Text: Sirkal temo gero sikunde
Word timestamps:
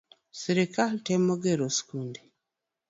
Sirkal 0.39 0.93
temo 1.05 1.33
gero 1.43 1.65
sikunde 1.77 2.19